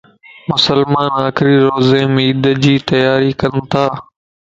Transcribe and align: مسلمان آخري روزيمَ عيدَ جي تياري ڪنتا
مسلمان 0.51 1.09
آخري 1.27 1.55
روزيمَ 1.73 2.13
عيدَ 2.25 2.53
جي 2.67 2.75
تياري 2.91 3.33
ڪنتا 3.41 3.87